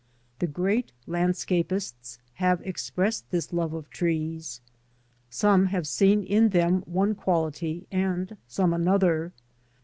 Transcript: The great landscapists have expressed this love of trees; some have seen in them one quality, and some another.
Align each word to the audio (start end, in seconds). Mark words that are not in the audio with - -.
The 0.39 0.47
great 0.47 0.93
landscapists 1.07 2.17
have 2.41 2.59
expressed 2.61 3.29
this 3.29 3.53
love 3.53 3.71
of 3.73 3.87
trees; 3.91 4.59
some 5.29 5.67
have 5.67 5.87
seen 5.87 6.23
in 6.23 6.49
them 6.49 6.81
one 6.87 7.13
quality, 7.13 7.85
and 7.91 8.35
some 8.47 8.73
another. 8.73 9.31